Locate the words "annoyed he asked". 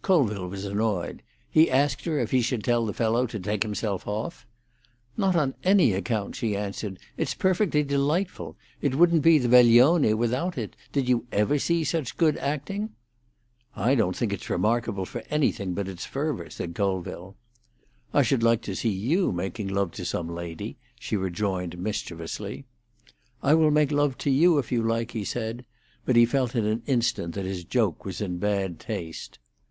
0.64-2.06